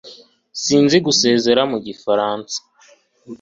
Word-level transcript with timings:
Sinzi 0.63 0.97
gusezera 1.05 1.61
mu 1.71 1.77
gifaransa 1.85 2.57